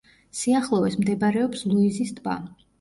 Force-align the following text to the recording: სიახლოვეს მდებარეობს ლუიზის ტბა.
სიახლოვეს 0.37 0.97
მდებარეობს 1.03 1.63
ლუიზის 1.71 2.19
ტბა. 2.19 2.39